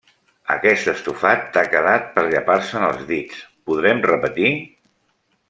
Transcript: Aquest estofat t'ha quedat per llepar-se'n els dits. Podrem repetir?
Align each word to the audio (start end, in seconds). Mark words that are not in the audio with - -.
Aquest 0.51 0.87
estofat 0.93 1.43
t'ha 1.57 1.63
quedat 1.73 2.07
per 2.15 2.23
llepar-se'n 2.31 2.87
els 2.89 3.05
dits. 3.13 3.45
Podrem 3.69 4.03
repetir? 4.09 4.53